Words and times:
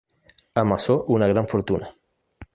Amasó 0.55 1.03
una 1.03 1.27
gran 1.27 1.47
fortuna. 1.47 1.95